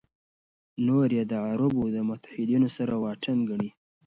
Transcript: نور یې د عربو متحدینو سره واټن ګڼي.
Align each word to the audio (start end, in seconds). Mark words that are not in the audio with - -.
نور 0.85 1.07
یې 1.17 1.23
د 1.31 1.33
عربو 1.47 1.83
متحدینو 2.09 2.69
سره 2.77 2.93
واټن 3.03 3.37
ګڼي. 3.49 3.69